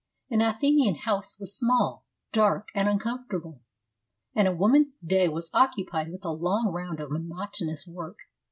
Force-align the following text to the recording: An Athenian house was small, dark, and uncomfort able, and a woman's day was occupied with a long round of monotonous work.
An 0.31 0.41
Athenian 0.41 0.95
house 0.95 1.37
was 1.39 1.55
small, 1.55 2.07
dark, 2.31 2.69
and 2.73 2.87
uncomfort 2.87 3.35
able, 3.41 3.61
and 4.35 4.47
a 4.47 4.51
woman's 4.55 4.95
day 4.95 5.27
was 5.27 5.51
occupied 5.53 6.09
with 6.09 6.25
a 6.25 6.31
long 6.31 6.69
round 6.71 6.99
of 6.99 7.11
monotonous 7.11 7.85
work. 7.85 8.17